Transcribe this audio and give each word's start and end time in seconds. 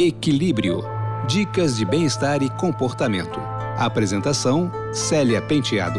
Equilíbrio. 0.00 0.84
Dicas 1.26 1.76
de 1.76 1.84
bem-estar 1.84 2.40
e 2.40 2.48
comportamento. 2.50 3.40
Apresentação: 3.76 4.70
Célia 4.92 5.42
Penteado. 5.42 5.98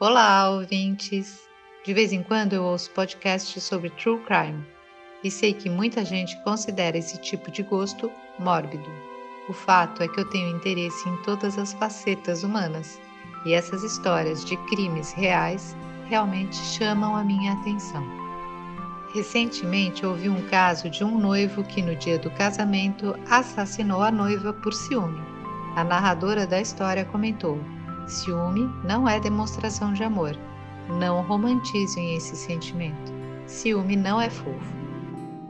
Olá, 0.00 0.48
ouvintes! 0.48 1.42
De 1.84 1.92
vez 1.92 2.10
em 2.10 2.22
quando 2.22 2.54
eu 2.54 2.64
ouço 2.64 2.90
podcasts 2.92 3.62
sobre 3.62 3.90
true 3.90 4.18
crime 4.20 4.66
e 5.22 5.30
sei 5.30 5.52
que 5.52 5.68
muita 5.68 6.06
gente 6.06 6.42
considera 6.42 6.96
esse 6.96 7.18
tipo 7.18 7.50
de 7.50 7.62
gosto 7.62 8.10
mórbido. 8.38 8.90
O 9.46 9.52
fato 9.52 10.02
é 10.02 10.08
que 10.08 10.18
eu 10.18 10.24
tenho 10.30 10.56
interesse 10.56 11.06
em 11.06 11.18
todas 11.18 11.58
as 11.58 11.74
facetas 11.74 12.42
humanas 12.42 12.98
e 13.44 13.52
essas 13.52 13.82
histórias 13.82 14.44
de 14.44 14.56
crimes 14.68 15.12
reais 15.12 15.76
realmente 16.08 16.56
chamam 16.56 17.16
a 17.16 17.24
minha 17.24 17.52
atenção. 17.52 18.04
Recentemente 19.14 20.04
ouvi 20.04 20.28
um 20.28 20.42
caso 20.48 20.90
de 20.90 21.04
um 21.04 21.18
noivo 21.18 21.62
que 21.62 21.80
no 21.80 21.94
dia 21.94 22.18
do 22.18 22.30
casamento 22.32 23.14
assassinou 23.30 24.02
a 24.02 24.10
noiva 24.10 24.52
por 24.52 24.72
ciúme. 24.72 25.20
A 25.76 25.84
narradora 25.84 26.46
da 26.46 26.60
história 26.60 27.04
comentou: 27.04 27.60
Ciúme 28.06 28.68
não 28.84 29.08
é 29.08 29.20
demonstração 29.20 29.92
de 29.92 30.02
amor. 30.02 30.36
Não 30.98 31.22
romantizem 31.22 32.16
esse 32.16 32.36
sentimento. 32.36 33.12
Ciúme 33.46 33.96
não 33.96 34.20
é 34.20 34.28
fofo. 34.28 34.83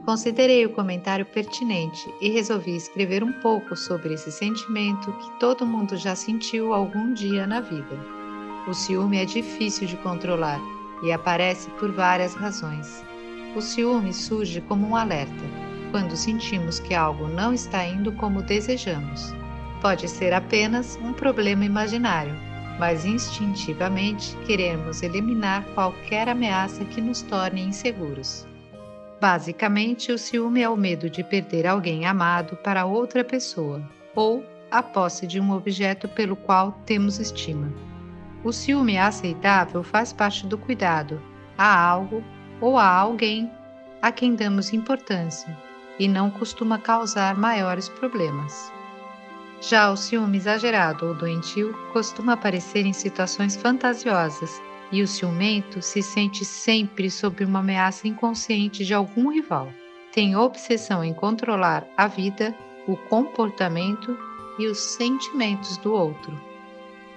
Considerei 0.05 0.67
o 0.67 0.71
comentário 0.71 1.25
pertinente 1.25 2.13
e 2.21 2.29
resolvi 2.29 2.77
escrever 2.77 3.25
um 3.25 3.33
pouco 3.33 3.75
sobre 3.75 4.13
esse 4.13 4.31
sentimento 4.31 5.11
que 5.13 5.41
todo 5.41 5.65
mundo 5.65 5.97
já 5.97 6.15
sentiu 6.15 6.75
algum 6.75 7.15
dia 7.15 7.47
na 7.47 7.61
vida. 7.61 7.99
O 8.69 8.75
ciúme 8.75 9.17
é 9.17 9.25
difícil 9.25 9.87
de 9.87 9.97
controlar 9.97 10.61
e 11.03 11.11
aparece 11.11 11.71
por 11.73 11.91
várias 11.91 12.35
razões. 12.35 13.03
O 13.57 13.63
ciúme 13.63 14.13
surge 14.13 14.61
como 14.61 14.87
um 14.87 14.95
alerta, 14.95 15.45
quando 15.91 16.15
sentimos 16.17 16.79
que 16.79 16.93
algo 16.93 17.27
não 17.27 17.55
está 17.55 17.87
indo 17.87 18.13
como 18.13 18.43
desejamos. 18.43 19.33
Pode 19.81 20.07
ser 20.07 20.35
apenas 20.35 20.99
um 21.03 21.15
problema 21.15 21.65
imaginário, 21.65 22.35
mas 22.79 23.07
instintivamente 23.07 24.37
queremos 24.47 25.03
eliminar 25.03 25.65
qualquer 25.75 26.29
ameaça 26.29 26.85
que 26.85 27.01
nos 27.01 27.23
torne 27.23 27.63
inseguros. 27.63 28.47
Basicamente, 29.25 30.13
o 30.13 30.19
ciúme 30.19 30.61
é 30.61 30.69
o 30.69 30.77
medo 30.77 31.09
de 31.09 31.25
perder 31.25 31.67
alguém 31.67 32.05
amado 32.05 32.57
para 32.57 32.85
outra 32.85 33.25
pessoa 33.25 33.83
ou 34.15 34.45
a 34.71 34.83
posse 34.83 35.27
de 35.27 35.41
um 35.41 35.51
objeto 35.51 36.07
pelo 36.07 36.37
qual 36.37 36.73
temos 36.85 37.19
estima. 37.19 37.73
O 38.45 38.53
ciúme 38.53 38.99
aceitável 38.99 39.83
faz 39.83 40.13
parte 40.13 40.47
do 40.47 40.59
cuidado 40.59 41.23
a 41.57 41.75
algo 41.75 42.23
ou 42.61 42.77
a 42.77 42.87
alguém 42.87 43.51
a 44.03 44.13
quem 44.13 44.35
damos 44.35 44.75
importância 44.75 45.57
e 45.99 46.07
não 46.07 46.31
costuma 46.31 46.77
causar 46.77 47.35
maiores 47.35 47.89
problemas. 47.89 48.71
Já 49.59 49.91
o 49.91 49.97
ciúme 49.97 50.37
exagerado 50.37 51.07
ou 51.07 51.15
doentio 51.15 51.73
costuma 51.95 52.35
aparecer 52.35 52.85
em 52.85 52.93
situações 52.93 53.57
fantasiosas 53.57 54.61
e 54.95 55.03
o 55.03 55.09
ciumento 55.09 55.83
se 55.83 56.01
sente 56.01 56.45
sempre 56.45 57.11
sob 57.11 57.45
uma 57.45 57.59
ameaça 57.59 58.07
inconsciente 58.07 58.85
de 58.85 58.95
algum 58.95 59.29
rival. 59.33 59.69
Tem 60.13 60.37
obsessão 60.37 61.03
em 61.03 61.13
controlar 61.13 61.85
a 61.97 62.07
vida, 62.07 62.55
o 62.87 62.97
comportamento 62.97 64.17
e 64.57 64.69
os 64.69 64.79
sentimentos 64.79 65.77
do 65.79 65.93
outro. 65.93 66.41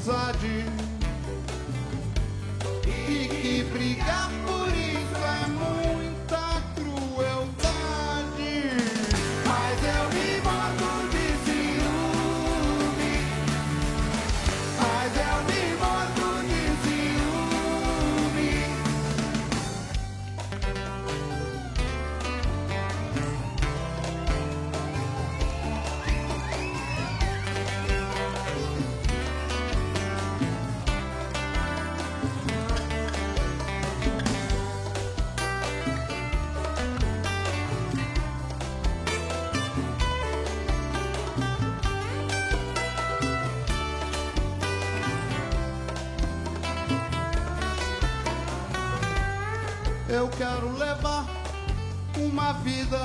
amizade. 0.00 0.64
E 2.86 3.28
que 3.28 3.64
brigar 3.64 4.39
Eu 50.12 50.28
quero 50.28 50.76
levar 50.76 51.24
uma 52.16 52.52
vida. 52.64 52.98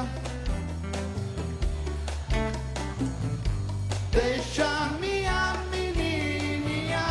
Deixar 4.11 4.91
minha 4.99 5.53
menininha 5.69 7.05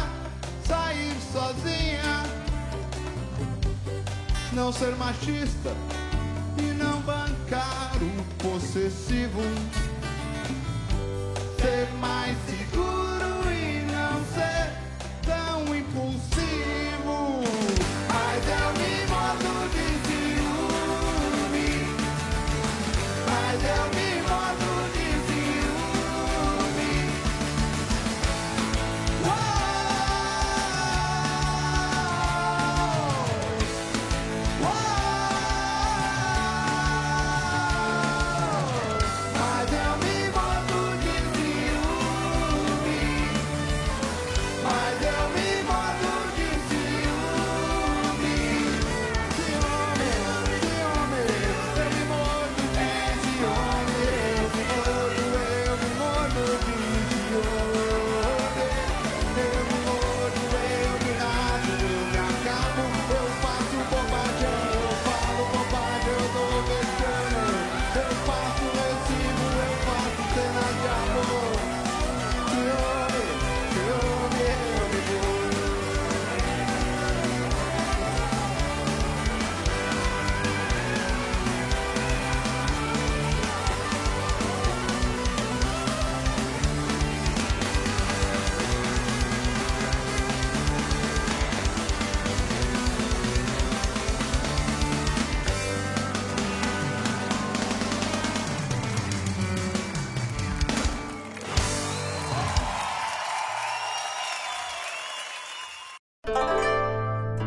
sair 0.66 1.14
sozinha. 1.32 2.24
Não 4.52 4.72
ser 4.72 4.96
machista 4.96 5.70